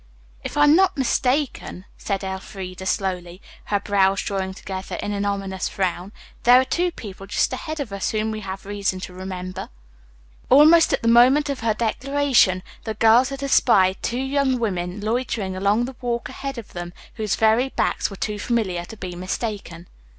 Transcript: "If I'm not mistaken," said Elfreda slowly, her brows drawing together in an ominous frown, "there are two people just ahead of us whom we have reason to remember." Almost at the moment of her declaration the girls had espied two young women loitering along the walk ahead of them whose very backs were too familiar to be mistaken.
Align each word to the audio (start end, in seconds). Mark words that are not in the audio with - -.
"If 0.43 0.57
I'm 0.57 0.75
not 0.75 0.97
mistaken," 0.97 1.85
said 1.95 2.23
Elfreda 2.23 2.87
slowly, 2.87 3.39
her 3.65 3.79
brows 3.79 4.23
drawing 4.23 4.55
together 4.55 4.95
in 4.95 5.11
an 5.13 5.25
ominous 5.25 5.69
frown, 5.69 6.11
"there 6.41 6.59
are 6.59 6.65
two 6.65 6.91
people 6.91 7.27
just 7.27 7.53
ahead 7.53 7.79
of 7.79 7.93
us 7.93 8.09
whom 8.09 8.31
we 8.31 8.39
have 8.39 8.65
reason 8.65 8.99
to 9.01 9.13
remember." 9.13 9.69
Almost 10.49 10.91
at 10.91 11.03
the 11.03 11.07
moment 11.07 11.51
of 11.51 11.59
her 11.59 11.75
declaration 11.75 12.63
the 12.83 12.95
girls 12.95 13.29
had 13.29 13.43
espied 13.43 14.01
two 14.01 14.17
young 14.17 14.57
women 14.57 15.01
loitering 15.01 15.55
along 15.55 15.85
the 15.85 15.95
walk 16.01 16.29
ahead 16.29 16.57
of 16.57 16.73
them 16.73 16.93
whose 17.17 17.35
very 17.35 17.69
backs 17.69 18.09
were 18.09 18.15
too 18.15 18.39
familiar 18.39 18.85
to 18.85 18.97
be 18.97 19.15
mistaken. 19.15 19.85